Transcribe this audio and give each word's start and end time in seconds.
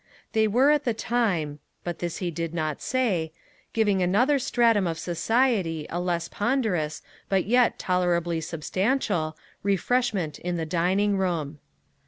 They 0.33 0.47
were 0.47 0.71
at 0.71 0.83
the 0.83 0.95
time 0.95 1.59
but 1.83 1.99
this 1.99 2.17
he 2.17 2.31
did 2.31 2.55
not 2.55 2.81
say 2.81 3.31
giving 3.71 4.01
another 4.01 4.39
stratum 4.39 4.87
of 4.87 4.97
society 4.97 5.85
a 5.91 5.99
less 6.01 6.27
ponderous, 6.27 7.03
but 7.29 7.45
yet 7.45 7.77
tolerably 7.77 8.41
substantial, 8.41 9.37
refreshment 9.61 10.39
in 10.39 10.57
the 10.57 10.65
dining 10.65 11.19
room. 11.19 11.59